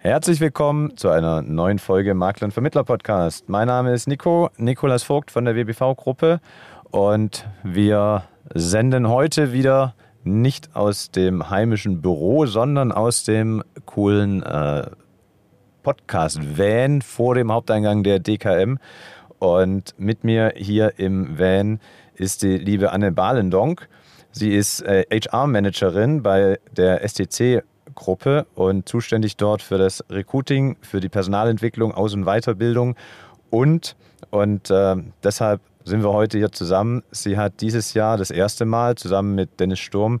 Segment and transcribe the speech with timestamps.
[0.00, 3.48] Herzlich willkommen zu einer neuen Folge Makler und Vermittler Podcast.
[3.48, 6.40] Mein Name ist Nico, Nikolas Vogt von der WBV-Gruppe
[6.92, 8.22] und wir
[8.54, 14.86] senden heute wieder nicht aus dem heimischen Büro, sondern aus dem coolen äh,
[15.82, 18.78] Podcast-Van vor dem Haupteingang der DKM.
[19.40, 21.80] Und mit mir hier im Van
[22.14, 23.88] ist die liebe Anne Balendonk.
[24.30, 31.00] Sie ist äh, HR-Managerin bei der STC Gruppe und zuständig dort für das Recruiting, für
[31.00, 32.96] die Personalentwicklung, Aus- und Weiterbildung
[33.50, 33.96] und,
[34.30, 37.02] und äh, deshalb sind wir heute hier zusammen.
[37.10, 40.20] Sie hat dieses Jahr das erste Mal zusammen mit Dennis Sturm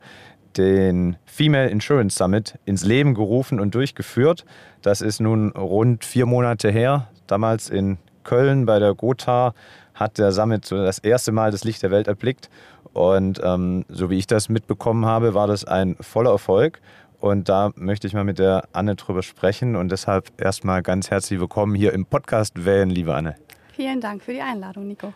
[0.56, 4.44] den Female Insurance Summit ins Leben gerufen und durchgeführt.
[4.82, 7.08] Das ist nun rund vier Monate her.
[7.26, 9.54] Damals in Köln bei der Gotha
[9.94, 12.50] hat der Summit das erste Mal das Licht der Welt erblickt.
[12.92, 16.80] Und ähm, so wie ich das mitbekommen habe, war das ein voller Erfolg.
[17.20, 19.74] Und da möchte ich mal mit der Anne drüber sprechen.
[19.74, 23.34] Und deshalb erstmal ganz herzlich willkommen hier im Podcast Wählen, liebe Anne.
[23.74, 25.12] Vielen Dank für die Einladung, Nico.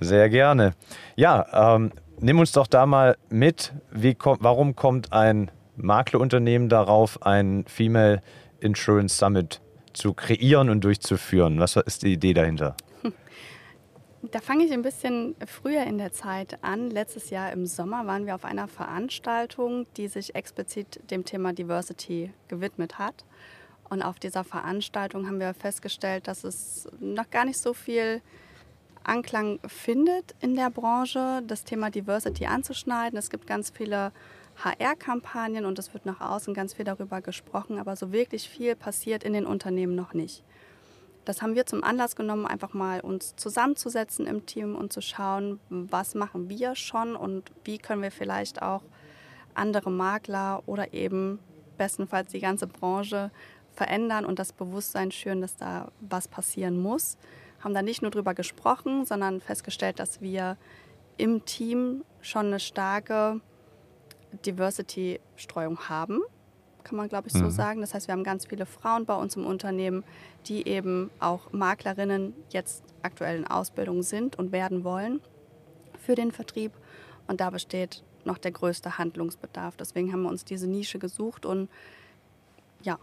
[0.00, 0.72] Sehr gerne.
[1.14, 3.72] Ja, ähm, nimm uns doch da mal mit.
[3.92, 8.20] Wie, warum kommt ein Maklerunternehmen darauf, ein Female
[8.60, 9.60] Insurance Summit
[9.92, 11.60] zu kreieren und durchzuführen?
[11.60, 12.76] Was ist die Idee dahinter?
[14.30, 16.88] Da fange ich ein bisschen früher in der Zeit an.
[16.88, 22.32] Letztes Jahr im Sommer waren wir auf einer Veranstaltung, die sich explizit dem Thema Diversity
[22.48, 23.24] gewidmet hat.
[23.90, 28.22] Und auf dieser Veranstaltung haben wir festgestellt, dass es noch gar nicht so viel
[29.02, 33.18] Anklang findet in der Branche, das Thema Diversity anzuschneiden.
[33.18, 34.10] Es gibt ganz viele
[34.56, 39.22] HR-Kampagnen und es wird nach außen ganz viel darüber gesprochen, aber so wirklich viel passiert
[39.22, 40.44] in den Unternehmen noch nicht.
[41.24, 45.58] Das haben wir zum Anlass genommen, einfach mal uns zusammenzusetzen im Team und zu schauen,
[45.70, 48.82] was machen wir schon und wie können wir vielleicht auch
[49.54, 51.38] andere Makler oder eben
[51.78, 53.30] bestenfalls die ganze Branche
[53.72, 57.16] verändern und das Bewusstsein schüren, dass da was passieren muss.
[57.60, 60.56] Haben da nicht nur drüber gesprochen, sondern festgestellt, dass wir
[61.16, 63.40] im Team schon eine starke
[64.44, 66.20] Diversity-Streuung haben
[66.84, 67.50] kann man glaube ich so mhm.
[67.50, 67.80] sagen.
[67.80, 70.04] Das heißt, wir haben ganz viele Frauen bei uns im Unternehmen,
[70.46, 75.20] die eben auch Maklerinnen jetzt aktuell in Ausbildung sind und werden wollen
[75.98, 76.72] für den Vertrieb.
[77.26, 79.76] Und da besteht noch der größte Handlungsbedarf.
[79.76, 81.68] Deswegen haben wir uns diese Nische gesucht und
[82.82, 82.98] ja,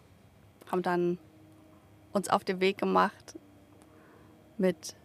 [0.71, 1.17] haben dann
[2.13, 3.35] uns auf den Weg gemacht,
[4.57, 4.95] mit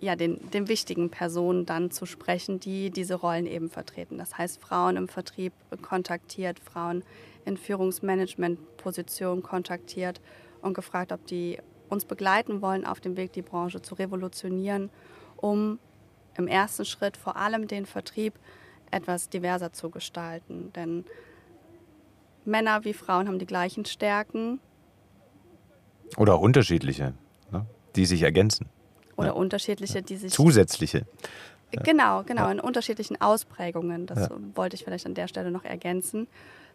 [0.00, 4.16] ja, den, den wichtigen Personen dann zu sprechen, die diese Rollen eben vertreten.
[4.16, 7.04] Das heißt, Frauen im Vertrieb kontaktiert, Frauen
[7.44, 10.20] in Führungsmanagement-Positionen kontaktiert
[10.62, 11.58] und gefragt, ob die
[11.88, 14.90] uns begleiten wollen auf dem Weg, die Branche zu revolutionieren,
[15.36, 15.78] um
[16.36, 18.34] im ersten Schritt vor allem den Vertrieb
[18.90, 20.72] etwas diverser zu gestalten.
[20.74, 21.04] Denn
[22.44, 24.60] Männer wie Frauen haben die gleichen Stärken.
[26.16, 27.14] Oder unterschiedliche,
[27.50, 27.66] ne?
[27.96, 28.68] die sich ergänzen.
[29.16, 29.34] Oder ja.
[29.34, 30.32] unterschiedliche, die sich.
[30.32, 31.06] Zusätzliche.
[31.84, 34.06] Genau, genau, in unterschiedlichen Ausprägungen.
[34.06, 34.30] Das ja.
[34.54, 36.26] wollte ich vielleicht an der Stelle noch ergänzen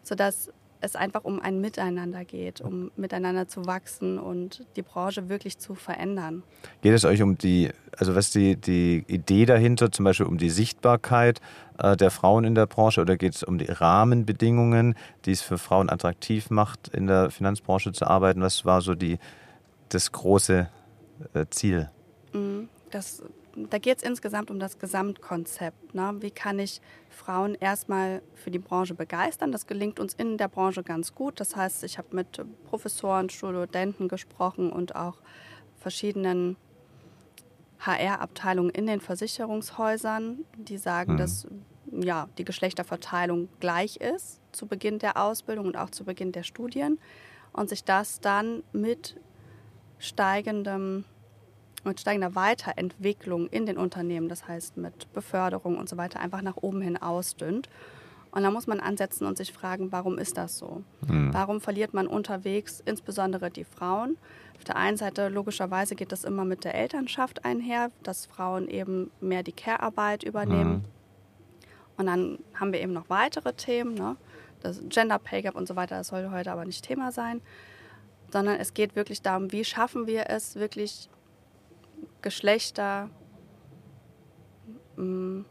[0.06, 0.50] sodass
[0.80, 5.74] es einfach um ein Miteinander geht, um miteinander zu wachsen und die Branche wirklich zu
[5.74, 6.42] verändern.
[6.82, 10.38] Geht es euch um die, also was ist die, die Idee dahinter, zum Beispiel um
[10.38, 11.40] die Sichtbarkeit
[11.78, 15.58] äh, der Frauen in der Branche oder geht es um die Rahmenbedingungen, die es für
[15.58, 18.40] Frauen attraktiv macht, in der Finanzbranche zu arbeiten?
[18.42, 19.18] Was war so die,
[19.88, 20.68] das große
[21.34, 21.90] äh, Ziel?
[22.32, 22.68] Mhm.
[22.90, 23.22] Das
[23.56, 25.94] da geht es insgesamt um das Gesamtkonzept.
[25.94, 26.16] Ne?
[26.20, 29.50] Wie kann ich Frauen erstmal für die Branche begeistern?
[29.50, 31.40] Das gelingt uns in der Branche ganz gut.
[31.40, 35.16] Das heißt, ich habe mit Professoren, Studenten gesprochen und auch
[35.76, 36.56] verschiedenen
[37.80, 41.16] HR-Abteilungen in den Versicherungshäusern, die sagen, mhm.
[41.18, 41.46] dass
[41.90, 46.98] ja, die Geschlechterverteilung gleich ist zu Beginn der Ausbildung und auch zu Beginn der Studien
[47.52, 49.18] und sich das dann mit
[49.98, 51.04] steigendem
[51.86, 56.56] mit steigender Weiterentwicklung in den Unternehmen, das heißt mit Beförderung und so weiter, einfach nach
[56.56, 57.68] oben hin ausdünnt.
[58.30, 60.82] Und da muss man ansetzen und sich fragen, warum ist das so?
[61.06, 61.32] Mhm.
[61.32, 64.18] Warum verliert man unterwegs insbesondere die Frauen?
[64.56, 69.10] Auf der einen Seite logischerweise geht das immer mit der Elternschaft einher, dass Frauen eben
[69.20, 70.72] mehr die Care-Arbeit übernehmen.
[70.72, 70.84] Mhm.
[71.96, 74.16] Und dann haben wir eben noch weitere Themen, ne?
[74.60, 77.40] das Gender Pay Gap und so weiter, das soll heute aber nicht Thema sein,
[78.30, 81.08] sondern es geht wirklich darum, wie schaffen wir es wirklich
[82.22, 83.10] Geschlechter,
[84.96, 85.42] mm,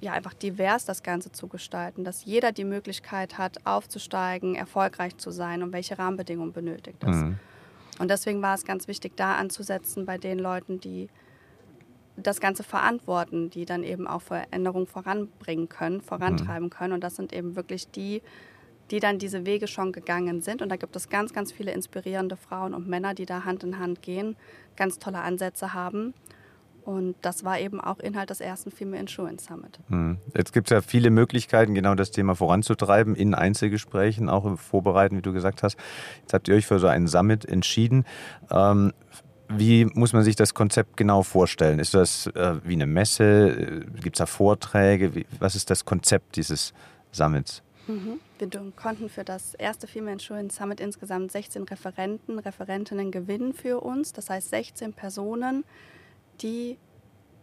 [0.00, 5.30] ja, einfach divers das Ganze zu gestalten, dass jeder die Möglichkeit hat, aufzusteigen, erfolgreich zu
[5.30, 7.16] sein und welche Rahmenbedingungen benötigt es.
[7.16, 7.38] Mhm.
[7.98, 11.08] Und deswegen war es ganz wichtig, da anzusetzen bei den Leuten, die
[12.16, 16.70] das Ganze verantworten, die dann eben auch Veränderungen voranbringen können, vorantreiben mhm.
[16.70, 16.92] können.
[16.92, 18.22] Und das sind eben wirklich die
[18.90, 20.60] die dann diese Wege schon gegangen sind.
[20.60, 23.78] Und da gibt es ganz, ganz viele inspirierende Frauen und Männer, die da Hand in
[23.78, 24.36] Hand gehen,
[24.76, 26.14] ganz tolle Ansätze haben.
[26.84, 29.78] Und das war eben auch Inhalt des ersten Female Insurance Summit.
[29.88, 30.18] Hm.
[30.36, 35.16] Jetzt gibt es ja viele Möglichkeiten, genau das Thema voranzutreiben, in Einzelgesprächen, auch im Vorbereiten,
[35.16, 35.78] wie du gesagt hast.
[36.20, 38.04] Jetzt habt ihr euch für so einen Summit entschieden.
[38.50, 38.92] Ähm,
[39.48, 41.78] wie muss man sich das Konzept genau vorstellen?
[41.78, 43.82] Ist das äh, wie eine Messe?
[44.02, 45.14] Gibt es da Vorträge?
[45.14, 46.74] Wie, was ist das Konzept dieses
[47.12, 47.62] Summits?
[47.86, 48.20] Mhm.
[48.38, 54.12] Wir konnten für das erste Female Insurance Summit insgesamt 16 Referenten, Referentinnen gewinnen für uns.
[54.12, 55.64] Das heißt 16 Personen,
[56.40, 56.78] die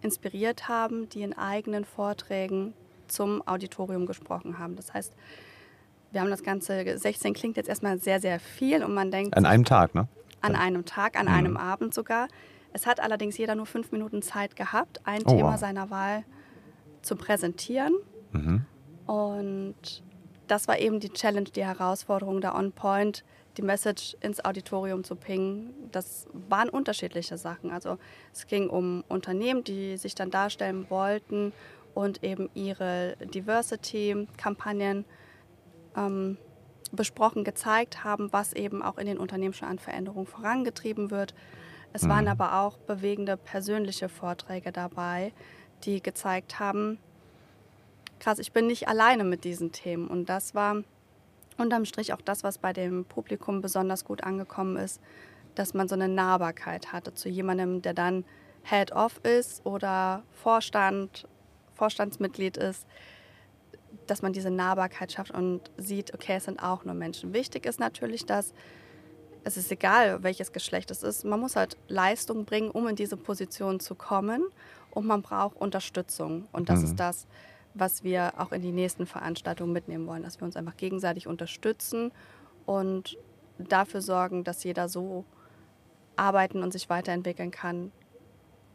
[0.01, 2.73] inspiriert haben, die in eigenen Vorträgen
[3.07, 4.75] zum Auditorium gesprochen haben.
[4.75, 5.13] Das heißt,
[6.11, 9.37] wir haben das Ganze, 16 klingt jetzt erstmal sehr, sehr viel und man denkt.
[9.37, 10.07] An einem Tag, ne?
[10.41, 11.33] An einem Tag, an mhm.
[11.33, 12.27] einem Abend sogar.
[12.73, 15.59] Es hat allerdings jeder nur fünf Minuten Zeit gehabt, ein oh, Thema wow.
[15.59, 16.23] seiner Wahl
[17.01, 17.93] zu präsentieren.
[18.31, 18.65] Mhm.
[19.05, 20.03] Und
[20.51, 23.23] das war eben die Challenge, die Herausforderung da on point,
[23.55, 25.73] die Message ins Auditorium zu pingen.
[25.93, 27.71] Das waren unterschiedliche Sachen.
[27.71, 27.97] Also
[28.33, 31.53] es ging um Unternehmen, die sich dann darstellen wollten
[31.93, 35.05] und eben ihre Diversity-Kampagnen
[35.95, 36.37] ähm,
[36.91, 41.33] besprochen, gezeigt haben, was eben auch in den Unternehmen schon an Veränderungen vorangetrieben wird.
[41.93, 42.09] Es mhm.
[42.09, 45.31] waren aber auch bewegende persönliche Vorträge dabei,
[45.85, 46.99] die gezeigt haben,
[48.21, 50.07] krass, ich bin nicht alleine mit diesen Themen.
[50.07, 50.83] Und das war
[51.57, 55.01] unterm Strich auch das, was bei dem Publikum besonders gut angekommen ist,
[55.55, 58.23] dass man so eine Nahbarkeit hatte zu jemandem, der dann
[58.63, 61.27] Head-Off ist oder Vorstand,
[61.73, 62.87] Vorstandsmitglied ist,
[64.07, 67.33] dass man diese Nahbarkeit schafft und sieht, okay, es sind auch nur Menschen.
[67.33, 68.53] Wichtig ist natürlich, dass
[69.43, 73.17] es ist egal, welches Geschlecht es ist, man muss halt Leistung bringen, um in diese
[73.17, 74.43] Position zu kommen
[74.91, 76.47] und man braucht Unterstützung.
[76.51, 76.85] Und das mhm.
[76.85, 77.27] ist das,
[77.73, 82.11] was wir auch in die nächsten Veranstaltungen mitnehmen wollen, dass wir uns einfach gegenseitig unterstützen
[82.65, 83.17] und
[83.57, 85.25] dafür sorgen, dass jeder so
[86.15, 87.91] arbeiten und sich weiterentwickeln kann,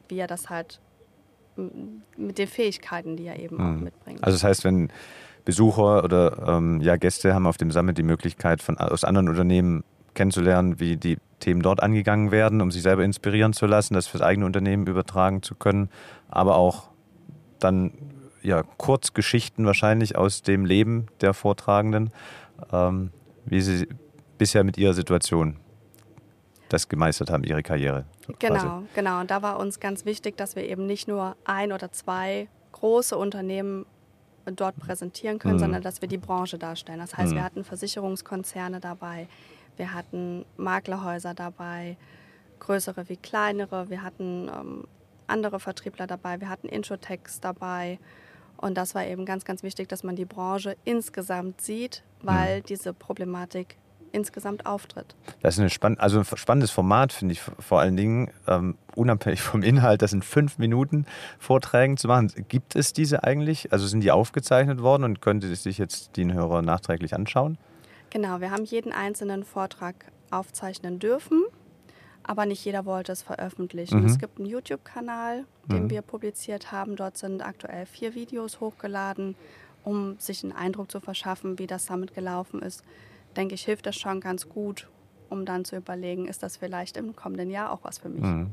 [0.08, 0.80] wie er das halt
[2.16, 3.62] mit den Fähigkeiten, die er eben mhm.
[3.62, 4.22] auch mitbringt.
[4.22, 4.90] Also das heißt, wenn
[5.44, 9.84] Besucher oder ähm, ja, Gäste haben auf dem Summit die Möglichkeit, von, aus anderen Unternehmen
[10.14, 14.22] kennenzulernen, wie die Themen dort angegangen werden, um sich selber inspirieren zu lassen, das fürs
[14.22, 15.88] eigene Unternehmen übertragen zu können,
[16.28, 16.90] aber auch
[17.58, 17.92] dann
[18.46, 22.12] ja, Kurzgeschichten wahrscheinlich aus dem Leben der Vortragenden,
[22.72, 23.10] ähm,
[23.44, 23.88] wie sie
[24.38, 25.56] bisher mit ihrer Situation
[26.68, 28.04] das gemeistert haben, ihre Karriere.
[28.38, 28.86] Genau, quasi.
[28.94, 29.20] genau.
[29.20, 33.16] Und da war uns ganz wichtig, dass wir eben nicht nur ein oder zwei große
[33.16, 33.84] Unternehmen
[34.44, 35.60] dort präsentieren können, mhm.
[35.60, 37.00] sondern dass wir die Branche darstellen.
[37.00, 37.36] Das heißt, mhm.
[37.36, 39.26] wir hatten Versicherungskonzerne dabei,
[39.76, 41.96] wir hatten Maklerhäuser dabei,
[42.60, 44.84] größere wie kleinere, wir hatten ähm,
[45.26, 47.98] andere Vertriebler dabei, wir hatten Introtechs dabei
[48.56, 52.64] und das war eben ganz, ganz wichtig, dass man die Branche insgesamt sieht, weil mhm.
[52.64, 53.76] diese Problematik
[54.12, 55.14] insgesamt auftritt.
[55.42, 59.62] Das ist spann also ein spannendes Format, finde ich vor allen Dingen, ähm, unabhängig vom
[59.62, 61.06] Inhalt, das in fünf Minuten
[61.38, 62.32] Vorträgen zu machen.
[62.48, 63.72] Gibt es diese eigentlich?
[63.72, 67.58] Also sind die aufgezeichnet worden und könnte sich jetzt die Hörer nachträglich anschauen?
[68.10, 69.94] Genau, wir haben jeden einzelnen Vortrag
[70.30, 71.44] aufzeichnen dürfen
[72.26, 74.00] aber nicht jeder wollte es veröffentlichen.
[74.00, 74.06] Mhm.
[74.06, 75.90] Es gibt einen YouTube-Kanal, den mhm.
[75.90, 76.96] wir publiziert haben.
[76.96, 79.36] Dort sind aktuell vier Videos hochgeladen,
[79.84, 82.82] um sich einen Eindruck zu verschaffen, wie das Summit gelaufen ist.
[83.36, 84.88] Denke ich, hilft das schon ganz gut,
[85.30, 88.22] um dann zu überlegen, ist das vielleicht im kommenden Jahr auch was für mich.
[88.22, 88.50] Mhm.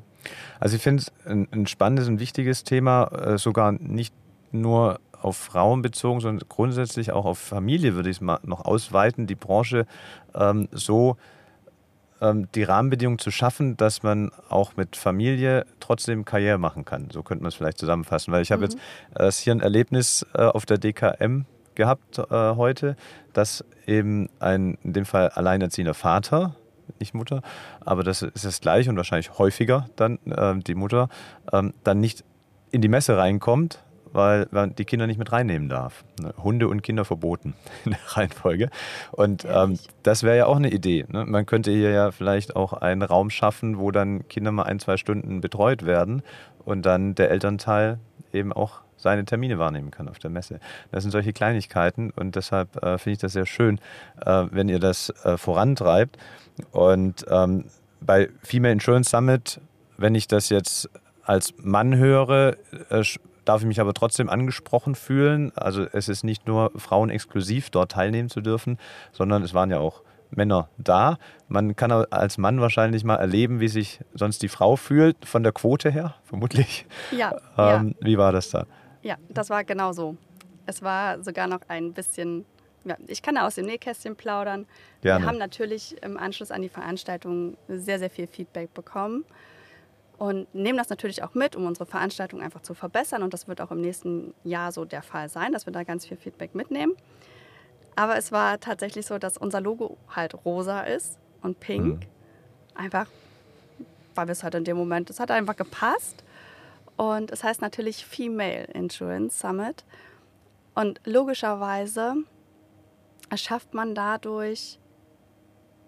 [0.59, 4.13] Also ich finde es ein, ein, spannendes und wichtiges Thema, äh, sogar nicht
[4.51, 9.25] nur auf Frauen bezogen, sondern grundsätzlich auch auf Familie würde ich es mal noch ausweiten,
[9.25, 9.85] die Branche
[10.35, 11.17] ähm, so
[12.55, 17.09] die Rahmenbedingungen zu schaffen, dass man auch mit Familie trotzdem Karriere machen kann.
[17.11, 18.31] So könnte man es vielleicht zusammenfassen.
[18.31, 18.71] Weil ich habe mhm.
[18.71, 22.95] jetzt äh, hier ein Erlebnis äh, auf der DKM gehabt äh, heute,
[23.33, 26.55] dass eben ein, in dem Fall alleinerziehender Vater,
[26.99, 27.41] nicht Mutter,
[27.81, 31.09] aber das ist das gleiche und wahrscheinlich häufiger dann äh, die Mutter,
[31.51, 32.23] ähm, dann nicht
[32.71, 36.05] in die Messe reinkommt, weil man die Kinder nicht mit reinnehmen darf.
[36.21, 36.33] Ne?
[36.41, 38.69] Hunde und Kinder verboten in der Reihenfolge.
[39.11, 41.05] Und ähm, das wäre ja auch eine Idee.
[41.09, 41.25] Ne?
[41.25, 44.97] Man könnte hier ja vielleicht auch einen Raum schaffen, wo dann Kinder mal ein, zwei
[44.97, 46.21] Stunden betreut werden
[46.63, 47.99] und dann der Elternteil
[48.31, 50.59] eben auch seine Termine wahrnehmen kann auf der Messe.
[50.91, 53.79] Das sind solche Kleinigkeiten und deshalb äh, finde ich das sehr schön,
[54.25, 56.17] äh, wenn ihr das äh, vorantreibt.
[56.71, 57.65] Und ähm,
[57.99, 59.59] bei Female Insurance Summit,
[59.97, 60.89] wenn ich das jetzt
[61.23, 62.55] als Mann höre,
[62.89, 63.03] äh,
[63.45, 65.51] darf ich mich aber trotzdem angesprochen fühlen.
[65.55, 68.77] Also es ist nicht nur Frauen exklusiv dort teilnehmen zu dürfen,
[69.11, 71.17] sondern es waren ja auch Männer da.
[71.47, 75.51] Man kann als Mann wahrscheinlich mal erleben, wie sich sonst die Frau fühlt, von der
[75.51, 76.85] Quote her, vermutlich.
[77.11, 77.33] Ja.
[77.57, 78.05] ähm, ja.
[78.05, 78.65] Wie war das da?
[79.01, 80.17] Ja, das war genau so.
[80.65, 82.45] Es war sogar noch ein bisschen
[82.85, 84.65] ja, ich kann da aus dem Nähkästchen plaudern.
[85.01, 85.23] Gerne.
[85.23, 89.23] Wir haben natürlich im Anschluss an die Veranstaltung sehr, sehr viel Feedback bekommen
[90.17, 93.23] und nehmen das natürlich auch mit, um unsere Veranstaltung einfach zu verbessern.
[93.23, 96.05] Und das wird auch im nächsten Jahr so der Fall sein, dass wir da ganz
[96.05, 96.95] viel Feedback mitnehmen.
[97.95, 101.85] Aber es war tatsächlich so, dass unser Logo halt rosa ist und pink.
[101.85, 101.99] Mhm.
[102.75, 103.07] Einfach,
[104.15, 106.23] weil wir es halt in dem Moment, es hat einfach gepasst.
[106.95, 109.83] Und es heißt natürlich Female Insurance Summit.
[110.75, 112.15] Und logischerweise
[113.29, 114.79] erschafft man dadurch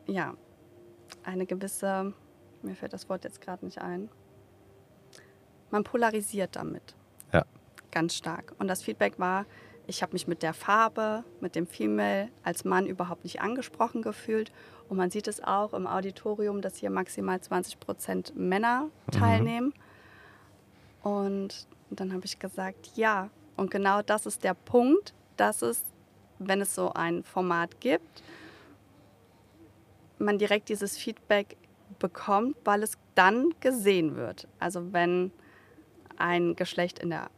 [0.07, 0.35] ja
[1.23, 2.13] eine gewisse,
[2.65, 4.09] mir fällt das Wort jetzt gerade nicht ein,
[5.71, 6.95] man polarisiert damit.
[7.33, 7.45] Ja.
[7.91, 8.53] Ganz stark.
[8.59, 9.45] Und das Feedback war,
[9.87, 14.51] ich habe mich mit der Farbe, mit dem Female als Mann überhaupt nicht angesprochen gefühlt.
[14.89, 19.11] Und man sieht es auch im Auditorium, dass hier maximal 20 Prozent Männer mhm.
[19.11, 19.73] teilnehmen.
[21.03, 21.09] Mhm.
[21.09, 23.29] Und dann habe ich gesagt, ja.
[23.55, 25.83] Und genau das ist der Punkt, dass es,
[26.39, 28.23] wenn es so ein Format gibt,
[30.17, 31.57] man direkt dieses Feedback
[31.99, 34.47] bekommt, weil es dann gesehen wird.
[34.59, 35.31] Also wenn
[36.17, 37.29] ein Geschlecht in der,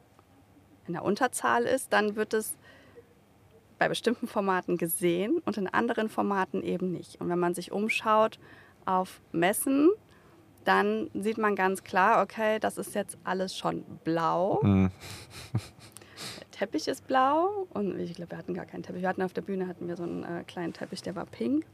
[0.88, 2.58] in der Unterzahl ist, dann wird es
[3.80, 7.22] bei bestimmten Formaten gesehen und in anderen Formaten eben nicht.
[7.22, 8.40] Und wenn man sich umschaut
[8.86, 9.90] auf Messen,
[10.64, 14.60] dann sieht man ganz klar, okay, das ist jetzt alles schon blau.
[14.64, 14.92] Mhm.
[16.40, 19.02] Der Teppich ist blau und ich glaube, wir hatten gar keinen Teppich.
[19.02, 21.66] Wir hatten auf der Bühne hatten wir so einen äh, kleinen Teppich, der war pink.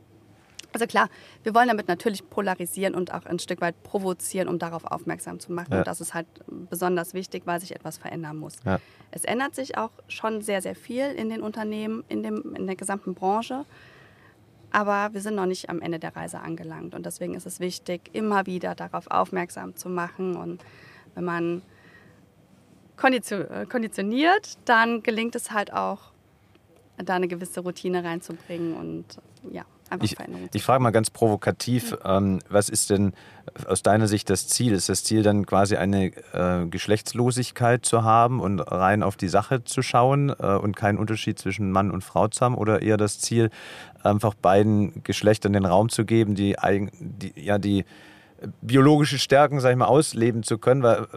[0.73, 1.07] Also klar,
[1.43, 5.51] wir wollen damit natürlich polarisieren und auch ein Stück weit provozieren, um darauf aufmerksam zu
[5.51, 5.71] machen.
[5.71, 5.77] Ja.
[5.79, 8.55] Und das ist halt besonders wichtig, weil sich etwas verändern muss.
[8.65, 8.79] Ja.
[9.11, 12.75] Es ändert sich auch schon sehr, sehr viel in den Unternehmen, in, dem, in der
[12.75, 13.65] gesamten Branche.
[14.71, 16.95] Aber wir sind noch nicht am Ende der Reise angelangt.
[16.95, 20.35] Und deswegen ist es wichtig, immer wieder darauf aufmerksam zu machen.
[20.35, 20.63] Und
[21.13, 21.61] wenn man
[23.03, 26.11] äh, konditioniert, dann gelingt es halt auch,
[26.97, 29.05] da eine gewisse Routine reinzubringen und
[29.51, 30.49] ja einfach ich, Veränderungen.
[30.53, 31.97] Ich frage mal ganz provokativ, mhm.
[32.05, 33.13] ähm, was ist denn
[33.67, 34.73] aus deiner Sicht das Ziel?
[34.73, 39.63] Ist das Ziel dann quasi eine äh, Geschlechtslosigkeit zu haben und rein auf die Sache
[39.63, 42.55] zu schauen äh, und keinen Unterschied zwischen Mann und Frau zu haben?
[42.55, 43.49] Oder eher das Ziel,
[44.01, 46.55] einfach beiden Geschlechtern den Raum zu geben, die,
[46.99, 47.85] die ja, die
[48.61, 50.83] biologische Stärken, sag ich mal, ausleben zu können?
[50.83, 51.07] Weil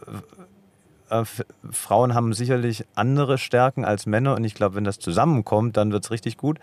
[1.11, 1.25] äh,
[1.71, 6.05] Frauen haben sicherlich andere Stärken als Männer und ich glaube, wenn das zusammenkommt, dann wird
[6.05, 6.59] es richtig gut.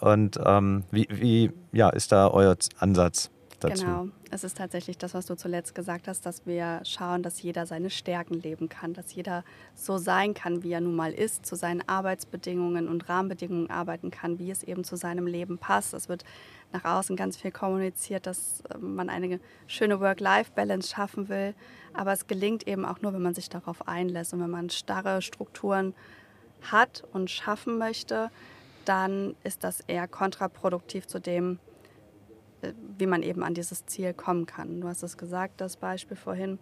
[0.00, 3.30] Und ähm, wie, wie ja, ist da euer Ansatz?
[3.60, 3.84] Dazu?
[3.84, 7.66] Genau, es ist tatsächlich das, was du zuletzt gesagt hast, dass wir schauen, dass jeder
[7.66, 9.42] seine Stärken leben kann, dass jeder
[9.74, 14.38] so sein kann, wie er nun mal ist, zu seinen Arbeitsbedingungen und Rahmenbedingungen arbeiten kann,
[14.38, 15.92] wie es eben zu seinem Leben passt.
[15.92, 16.24] Es wird
[16.72, 21.54] nach außen ganz viel kommuniziert, dass äh, man eine schöne Work-Life-Balance schaffen will.
[21.94, 25.22] Aber es gelingt eben auch nur, wenn man sich darauf einlässt und wenn man starre
[25.22, 25.94] Strukturen
[26.62, 28.30] hat und schaffen möchte,
[28.84, 31.58] dann ist das eher kontraproduktiv zu dem,
[32.62, 34.80] äh, wie man eben an dieses Ziel kommen kann.
[34.80, 36.58] Du hast es gesagt, das Beispiel vorhin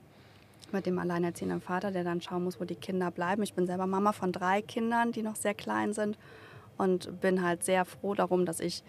[0.73, 3.42] mit dem alleinerziehenden Vater, der dann schauen muss, wo die Kinder bleiben.
[3.42, 6.18] Ich bin selber Mama von drei Kindern, die noch sehr klein sind
[6.76, 8.83] und bin halt sehr froh darum, dass ich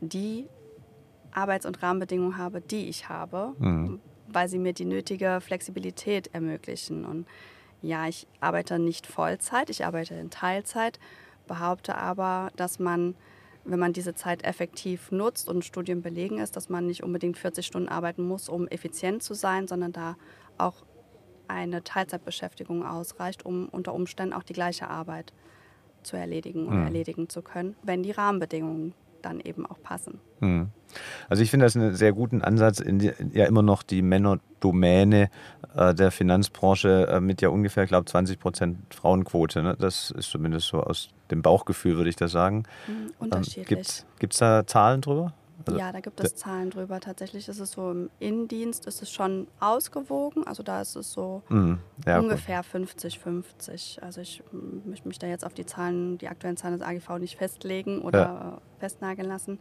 [0.00, 0.46] die
[1.32, 4.00] Arbeits- und Rahmenbedingungen habe, die ich habe, mhm.
[4.28, 7.04] Weil sie mir die nötige Flexibilität ermöglichen.
[7.04, 7.26] Und
[7.82, 10.98] ja, ich arbeite nicht Vollzeit, ich arbeite in Teilzeit,
[11.46, 13.14] behaupte aber, dass man,
[13.64, 17.66] wenn man diese Zeit effektiv nutzt und Studien belegen ist, dass man nicht unbedingt 40
[17.66, 20.16] Stunden arbeiten muss, um effizient zu sein, sondern da
[20.58, 20.84] auch
[21.48, 25.32] eine Teilzeitbeschäftigung ausreicht, um unter Umständen auch die gleiche Arbeit
[26.02, 26.86] zu erledigen und mhm.
[26.86, 28.94] erledigen zu können, wenn die Rahmenbedingungen
[29.26, 30.20] dann eben auch passen.
[30.40, 30.68] Hm.
[31.28, 35.30] Also ich finde das einen sehr guten Ansatz, in die, ja immer noch die Männerdomäne
[35.74, 39.62] äh, der Finanzbranche äh, mit ja ungefähr, ich glaube, 20 Prozent Frauenquote.
[39.62, 39.76] Ne?
[39.78, 42.64] Das ist zumindest so aus dem Bauchgefühl, würde ich das sagen.
[42.86, 44.00] Hm, unterschiedlich.
[44.00, 45.34] Ähm, Gibt es da Zahlen drüber?
[45.64, 47.00] Also ja, da gibt es Zahlen drüber.
[47.00, 50.46] Tatsächlich ist es so im Innendienst ist es schon ausgewogen.
[50.46, 51.78] Also da ist es so mhm.
[52.04, 54.00] ja, ungefähr 50-50.
[54.00, 57.36] Also ich möchte mich da jetzt auf die Zahlen, die aktuellen Zahlen des AGV nicht
[57.36, 58.58] festlegen oder ja.
[58.78, 59.58] festnageln lassen.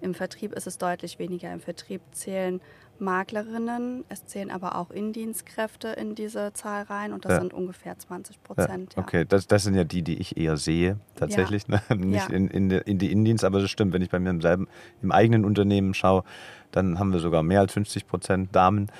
[0.00, 1.52] Im Vertrieb ist es deutlich weniger.
[1.52, 2.60] Im Vertrieb zählen
[2.98, 7.40] Maklerinnen, es zählen aber auch Indienstkräfte in diese Zahl rein und das ja.
[7.40, 8.94] sind ungefähr 20 Prozent.
[8.96, 11.64] Ja, okay, das, das sind ja die, die ich eher sehe, tatsächlich.
[11.68, 11.80] Ja.
[11.88, 11.96] Ne?
[12.06, 14.40] Nicht in, in, die, in die Indiens, aber das stimmt, wenn ich bei mir im,
[14.40, 14.68] selben,
[15.02, 16.24] im eigenen Unternehmen schaue,
[16.70, 18.90] dann haben wir sogar mehr als 50 Prozent Damen.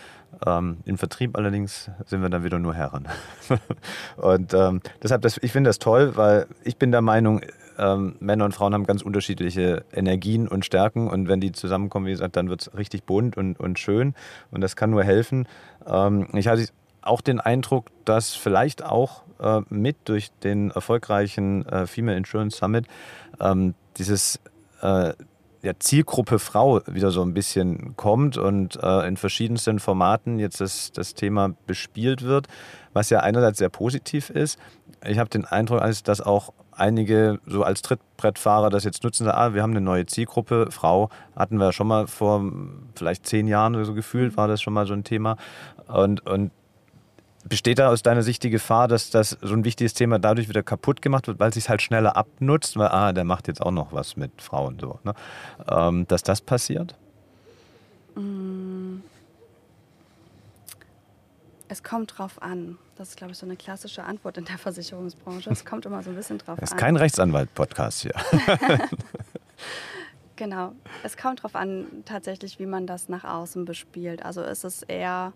[0.46, 3.08] Ähm, Im Vertrieb allerdings sind wir dann wieder nur Herren.
[4.16, 7.40] und ähm, deshalb, das, ich finde das toll, weil ich bin der Meinung,
[7.78, 12.12] ähm, Männer und Frauen haben ganz unterschiedliche Energien und Stärken und wenn die zusammenkommen, wie
[12.12, 14.14] gesagt, dann wird es richtig bunt und, und schön
[14.50, 15.46] und das kann nur helfen.
[15.86, 16.66] Ähm, ich hatte
[17.02, 22.86] auch den Eindruck, dass vielleicht auch äh, mit durch den erfolgreichen äh, Female Insurance Summit
[23.40, 24.40] ähm, dieses
[24.82, 25.12] äh,
[25.64, 30.92] ja, Zielgruppe Frau wieder so ein bisschen kommt und äh, in verschiedensten Formaten jetzt das,
[30.92, 32.48] das Thema bespielt wird,
[32.92, 34.58] was ja einerseits sehr positiv ist.
[35.06, 39.62] Ich habe den Eindruck, dass auch einige so als Trittbrettfahrer das jetzt nutzen, ah, wir
[39.62, 42.44] haben eine neue Zielgruppe, Frau hatten wir schon mal vor
[42.94, 45.36] vielleicht zehn Jahren oder so gefühlt, war das schon mal so ein Thema.
[45.86, 46.50] Und, und
[47.46, 50.62] Besteht da aus deiner Sicht die Gefahr, dass das so ein wichtiges Thema dadurch wieder
[50.62, 53.70] kaputt gemacht wird, weil es sich halt schneller abnutzt, weil, ah, der macht jetzt auch
[53.70, 55.12] noch was mit Frauen so, ne?
[55.68, 56.96] ähm, dass das passiert?
[58.14, 59.00] Mm.
[61.74, 62.78] Es kommt drauf an.
[62.94, 65.50] Das ist, glaube ich, so eine klassische Antwort in der Versicherungsbranche.
[65.50, 66.60] Es kommt immer so ein bisschen drauf an.
[66.60, 68.14] Das ist kein Rechtsanwalt-Podcast hier.
[70.36, 70.70] genau.
[71.02, 74.24] Es kommt drauf an, tatsächlich, wie man das nach außen bespielt.
[74.24, 75.32] Also ist es eher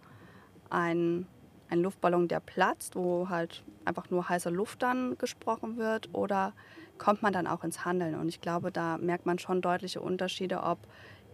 [0.70, 1.26] ein
[1.70, 6.52] ein Luftballon, der platzt, wo halt einfach nur heiße Luft dann gesprochen wird oder
[6.98, 8.14] kommt man dann auch ins Handeln?
[8.14, 10.78] Und ich glaube, da merkt man schon deutliche Unterschiede, ob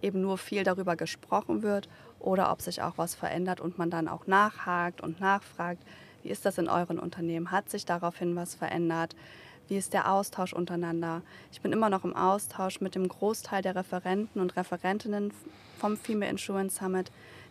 [0.02, 4.08] eben nur viel darüber gesprochen wird oder ob sich auch was verändert und man dann
[4.08, 5.82] auch nachhakt und nachfragt,
[6.22, 7.50] wie ist das in euren Unternehmen?
[7.50, 9.14] Hat sich daraufhin was verändert?
[9.68, 11.22] Wie ist der Austausch untereinander?
[11.52, 15.32] Ich bin immer noch im Austausch mit dem Großteil der Referenten und Referentinnen
[15.78, 17.10] vom Female Insurance Summit,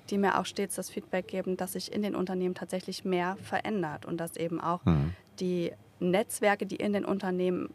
[0.09, 4.05] die mir auch stets das Feedback geben, dass sich in den Unternehmen tatsächlich mehr verändert
[4.05, 5.13] und dass eben auch mhm.
[5.39, 7.69] die Netzwerke, die in den Unternehmen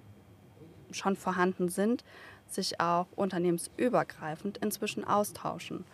[0.91, 2.05] schon vorhanden sind,
[2.53, 5.85] sich auch unternehmensübergreifend inzwischen austauschen.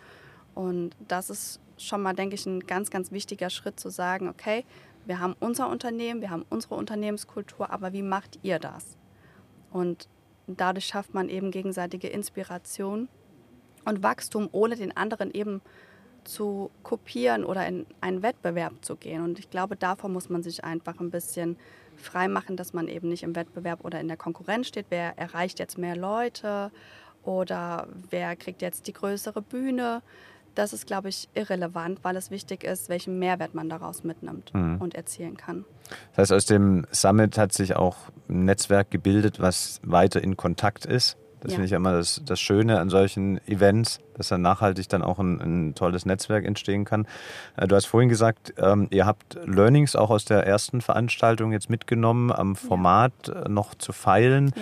[0.53, 4.65] Und das ist schon mal, denke ich, ein ganz, ganz wichtiger Schritt zu sagen, okay,
[5.05, 8.97] wir haben unser Unternehmen, wir haben unsere Unternehmenskultur, aber wie macht ihr das?
[9.71, 10.07] Und
[10.47, 13.07] dadurch schafft man eben gegenseitige Inspiration
[13.83, 15.61] und Wachstum, ohne den anderen eben
[16.23, 19.21] zu kopieren oder in einen Wettbewerb zu gehen.
[19.21, 21.57] Und ich glaube, davor muss man sich einfach ein bisschen
[21.99, 24.87] frei machen, dass man eben nicht im Wettbewerb oder in der Konkurrenz steht.
[24.89, 26.71] Wer erreicht jetzt mehr Leute
[27.23, 30.01] oder wer kriegt jetzt die größere Bühne?
[30.53, 34.77] Das ist, glaube ich, irrelevant, weil es wichtig ist, welchen Mehrwert man daraus mitnimmt mhm.
[34.79, 35.65] und erzielen kann.
[36.11, 37.97] Das heißt, aus dem Summit hat sich auch
[38.29, 41.57] ein Netzwerk gebildet, was weiter in Kontakt ist das ja.
[41.57, 45.39] finde ich immer das, das Schöne an solchen Events, dass dann nachhaltig dann auch ein,
[45.41, 47.05] ein tolles Netzwerk entstehen kann.
[47.55, 51.69] Äh, du hast vorhin gesagt, ähm, ihr habt Learnings auch aus der ersten Veranstaltung jetzt
[51.69, 53.43] mitgenommen, am Format ja.
[53.43, 54.53] Äh, noch zu feilen.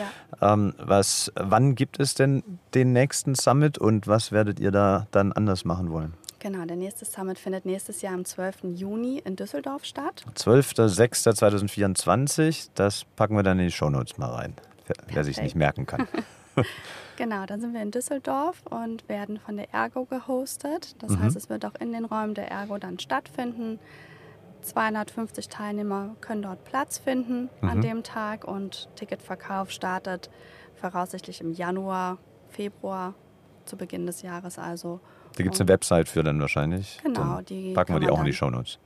[0.42, 0.54] Ja.
[0.54, 2.44] Ähm, was, wann gibt es denn
[2.74, 6.16] den nächsten Summit und was werdet ihr da dann anders machen wollen?
[6.40, 8.76] Genau, der nächste Summit findet nächstes Jahr am 12.
[8.76, 10.26] Juni in Düsseldorf statt.
[10.36, 14.54] 12.06.2024, das packen wir dann in die Shownotes mal rein,
[14.86, 16.06] wer, wer sich nicht merken kann.
[17.18, 20.96] genau, dann sind wir in Düsseldorf und werden von der Ergo gehostet.
[21.02, 21.20] Das mhm.
[21.22, 23.80] heißt, es wird auch in den Räumen der Ergo dann stattfinden.
[24.62, 27.70] 250 Teilnehmer können dort Platz finden mhm.
[27.70, 30.30] an dem Tag und Ticketverkauf startet
[30.76, 32.18] voraussichtlich im Januar,
[32.50, 33.14] Februar
[33.66, 35.00] zu Beginn des Jahres also.
[35.36, 37.00] Da gibt es eine Website für dann wahrscheinlich.
[37.04, 38.78] Genau, die packen wir die auch in die Shownotes.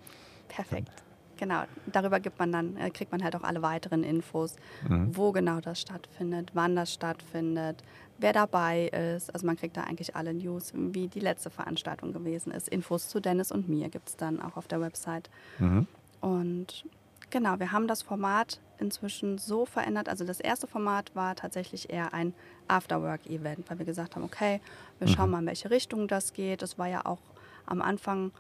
[0.48, 0.90] Perfekt.
[1.38, 4.56] Genau, darüber gibt man dann, äh, kriegt man halt auch alle weiteren Infos,
[4.88, 5.16] mhm.
[5.16, 7.84] wo genau das stattfindet, wann das stattfindet,
[8.18, 9.34] wer dabei ist.
[9.34, 12.68] Also man kriegt da eigentlich alle News, wie die letzte Veranstaltung gewesen ist.
[12.68, 15.30] Infos zu Dennis und mir gibt es dann auch auf der Website.
[15.60, 15.88] Mhm.
[16.22, 16.86] Und
[17.30, 20.10] genau, wir haben das Format inzwischen so verändert.
[20.10, 22.34] Also das erste Format war tatsächlich eher ein
[22.68, 24.62] Afterwork-Event, weil wir gesagt haben, okay,
[25.00, 25.32] wir schauen mhm.
[25.32, 26.62] mal, in welche Richtung das geht.
[26.62, 27.20] Das war ja auch
[27.66, 28.32] am Anfang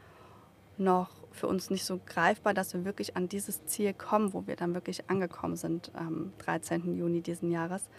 [0.78, 4.56] noch für uns nicht so greifbar, dass wir wirklich an dieses Ziel kommen, wo wir
[4.56, 6.96] dann wirklich angekommen sind am 13.
[6.96, 7.90] Juni diesen Jahres.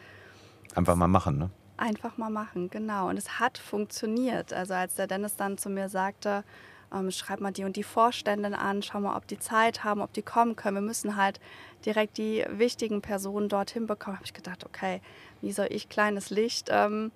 [0.74, 1.51] Einfach mal machen, ne?
[1.77, 3.09] Einfach mal machen, genau.
[3.09, 4.53] Und es hat funktioniert.
[4.53, 6.44] Also als der Dennis dann zu mir sagte,
[6.92, 10.12] ähm, schreib mal die und die Vorstände an, schau mal, ob die Zeit haben, ob
[10.12, 10.77] die kommen können.
[10.77, 11.40] Wir müssen halt
[11.85, 14.16] direkt die wichtigen Personen dorthin bekommen.
[14.16, 15.01] Habe ich gedacht, okay,
[15.40, 17.12] wie soll ich kleines Licht ähm,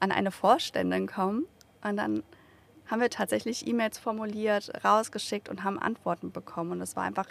[0.00, 1.46] an eine Vorständin kommen?
[1.82, 2.22] Und dann
[2.90, 6.72] haben wir tatsächlich E-Mails formuliert, rausgeschickt und haben Antworten bekommen.
[6.72, 7.28] Und es war einfach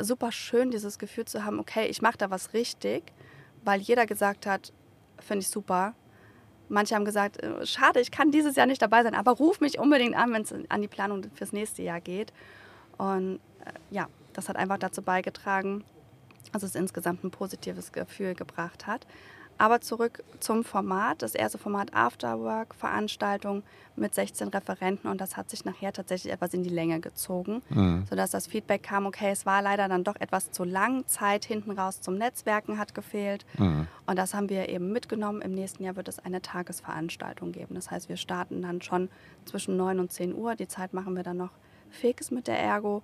[0.00, 3.12] super schön, dieses Gefühl zu haben, okay, ich mache da was richtig,
[3.64, 4.72] weil jeder gesagt hat,
[5.18, 5.94] finde ich super.
[6.68, 9.78] Manche haben gesagt, äh, schade, ich kann dieses Jahr nicht dabei sein, aber ruf mich
[9.78, 12.32] unbedingt an, wenn es an die Planung fürs nächste Jahr geht.
[12.96, 15.84] Und äh, ja, das hat einfach dazu beigetragen,
[16.52, 19.06] dass es insgesamt ein positives Gefühl gebracht hat.
[19.58, 21.22] Aber zurück zum Format.
[21.22, 23.64] Das erste Format Afterwork, Veranstaltung
[23.96, 28.04] mit 16 Referenten und das hat sich nachher tatsächlich etwas in die Länge gezogen, mhm.
[28.08, 31.72] sodass das Feedback kam, okay, es war leider dann doch etwas zu lang, Zeit hinten
[31.72, 33.88] raus zum Netzwerken hat gefehlt mhm.
[34.06, 35.42] und das haben wir eben mitgenommen.
[35.42, 37.74] Im nächsten Jahr wird es eine Tagesveranstaltung geben.
[37.74, 39.10] Das heißt, wir starten dann schon
[39.44, 40.54] zwischen 9 und 10 Uhr.
[40.54, 41.50] Die Zeit machen wir dann noch
[41.90, 43.02] fähig mit der Ergo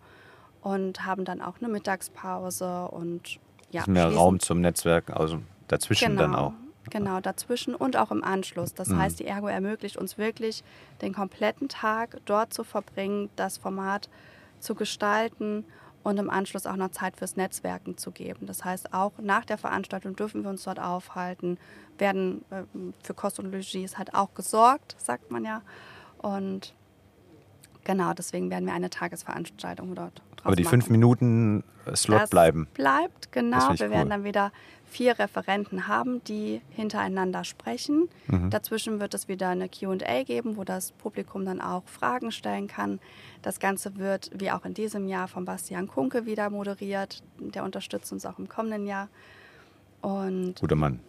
[0.62, 3.38] und haben dann auch eine Mittagspause und
[3.70, 6.52] ja, mehr Raum zum Netzwerken, also dazwischen genau, dann auch.
[6.90, 8.74] Genau, dazwischen und auch im Anschluss.
[8.74, 8.98] Das mhm.
[8.98, 10.62] heißt, die Ergo ermöglicht uns wirklich,
[11.00, 14.08] den kompletten Tag dort zu verbringen, das Format
[14.60, 15.64] zu gestalten
[16.02, 18.46] und im Anschluss auch noch Zeit fürs Netzwerken zu geben.
[18.46, 21.58] Das heißt, auch nach der Veranstaltung dürfen wir uns dort aufhalten,
[21.98, 22.64] werden äh,
[23.02, 25.62] für Kost und Logis halt auch gesorgt, sagt man ja.
[26.18, 26.74] Und
[27.84, 30.22] genau, deswegen werden wir eine Tagesveranstaltung dort.
[30.44, 30.82] Aber die machen.
[30.82, 32.68] fünf Minuten Slot das bleiben.
[32.74, 33.70] Bleibt, genau.
[33.70, 33.90] Wir cool.
[33.90, 34.52] werden dann wieder
[34.84, 38.08] vier Referenten haben, die hintereinander sprechen.
[38.28, 38.50] Mhm.
[38.50, 43.00] Dazwischen wird es wieder eine QA geben, wo das Publikum dann auch Fragen stellen kann.
[43.42, 47.22] Das Ganze wird, wie auch in diesem Jahr, von Bastian Kunke wieder moderiert.
[47.38, 49.08] Der unterstützt uns auch im kommenden Jahr.
[50.00, 51.00] Und guter Mann.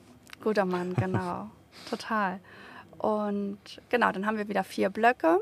[0.44, 1.52] Guter Mann, genau.
[1.90, 2.40] Total.
[2.98, 5.40] Und genau, dann haben wir wieder vier Blöcke.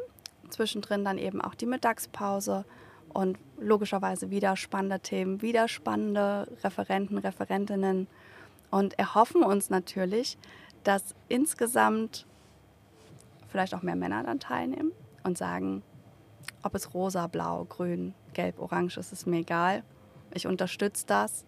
[0.49, 2.65] Zwischendrin dann eben auch die Mittagspause
[3.13, 8.07] und logischerweise wieder spannende Themen, wieder spannende Referenten, Referentinnen
[8.71, 10.37] und erhoffen uns natürlich,
[10.83, 12.25] dass insgesamt
[13.47, 14.91] vielleicht auch mehr Männer dann teilnehmen
[15.23, 15.83] und sagen,
[16.63, 19.83] ob es rosa, blau, grün, gelb, orange ist, ist mir egal.
[20.33, 21.45] Ich unterstütze das,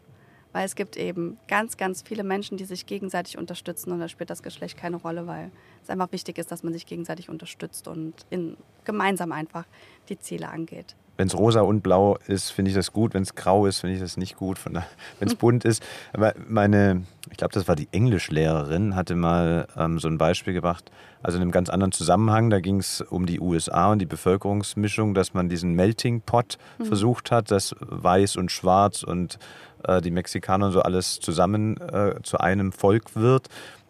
[0.54, 4.30] weil es gibt eben ganz, ganz viele Menschen, die sich gegenseitig unterstützen und da spielt
[4.30, 5.52] das Geschlecht keine Rolle, weil
[5.84, 9.66] es einfach wichtig ist, dass man sich gegenseitig unterstützt und in, gemeinsam einfach
[10.08, 13.14] die Ziele angeht wenn es rosa und blau ist, finde ich das gut.
[13.14, 14.60] Wenn es grau ist, finde ich das nicht gut.
[15.20, 15.84] Wenn es bunt ist.
[16.14, 20.92] Aber meine, ich glaube, das war die Englischlehrerin, hatte mal ähm, so ein Beispiel gebracht.
[21.24, 22.50] Also in einem ganz anderen Zusammenhang.
[22.50, 26.86] Da ging es um die USA und die Bevölkerungsmischung, dass man diesen Melting Pot mhm.
[26.86, 29.40] versucht hat, dass weiß und schwarz und
[29.88, 33.48] äh, die Mexikaner und so alles zusammen äh, zu einem Volk wird.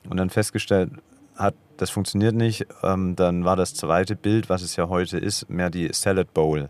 [0.10, 0.92] Und dann festgestellt
[1.36, 2.68] hat, das funktioniert nicht.
[2.84, 6.70] Ähm, dann war das zweite Bild, was es ja heute ist, mehr die Salad Bowl.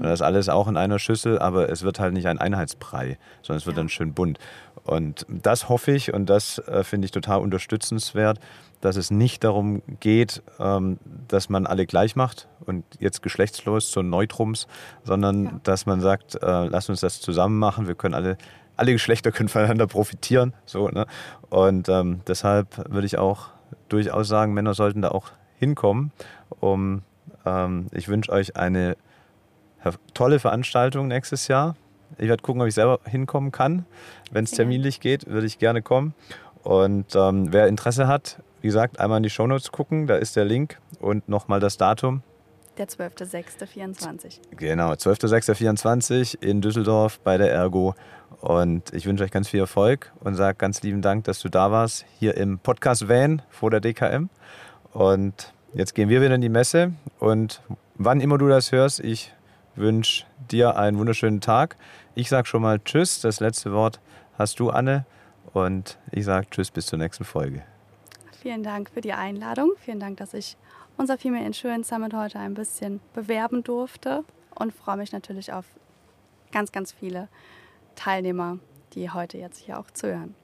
[0.00, 3.58] Das ist alles auch in einer Schüssel, aber es wird halt nicht ein Einheitsbrei, sondern
[3.58, 3.82] es wird ja.
[3.82, 4.38] dann schön bunt.
[4.84, 8.38] Und das hoffe ich und das äh, finde ich total unterstützenswert,
[8.80, 14.02] dass es nicht darum geht, ähm, dass man alle gleich macht und jetzt geschlechtslos so
[14.02, 14.68] Neutrums,
[15.04, 15.60] sondern ja.
[15.64, 18.38] dass man sagt, äh, lass uns das zusammen machen, wir können alle
[18.76, 20.54] alle Geschlechter können voneinander profitieren.
[20.64, 21.06] So, ne?
[21.50, 23.48] Und ähm, deshalb würde ich auch
[23.88, 26.12] durchaus sagen, Männer sollten da auch hinkommen.
[26.60, 27.02] Um,
[27.44, 28.96] ähm, ich wünsche euch eine
[30.14, 31.76] tolle Veranstaltung nächstes Jahr.
[32.16, 33.84] Ich werde gucken, ob ich selber hinkommen kann.
[34.30, 36.14] Wenn es terminlich geht, würde ich gerne kommen.
[36.62, 40.44] Und ähm, wer Interesse hat, wie gesagt, einmal in die Shownotes gucken, da ist der
[40.44, 42.22] Link und nochmal das Datum.
[42.76, 44.38] Der 12.06.24.
[44.56, 47.94] Genau, 12.06.24 in Düsseldorf bei der Ergo.
[48.40, 51.72] Und ich wünsche euch ganz viel Erfolg und sage ganz lieben Dank, dass du da
[51.72, 54.28] warst, hier im Podcast Van vor der DKM.
[54.92, 56.92] Und jetzt gehen wir wieder in die Messe.
[57.18, 57.62] Und
[57.96, 59.32] wann immer du das hörst, ich
[59.78, 61.76] wünsche dir einen wunderschönen Tag.
[62.14, 63.20] Ich sage schon mal Tschüss.
[63.20, 64.00] Das letzte Wort
[64.38, 65.06] hast du, Anne.
[65.52, 67.62] Und ich sage Tschüss bis zur nächsten Folge.
[68.40, 69.72] Vielen Dank für die Einladung.
[69.78, 70.56] Vielen Dank, dass ich
[70.96, 75.64] unser Female Insurance Summit heute ein bisschen bewerben durfte und freue mich natürlich auf
[76.52, 77.28] ganz, ganz viele
[77.94, 78.58] Teilnehmer,
[78.94, 80.34] die heute jetzt hier auch zuhören.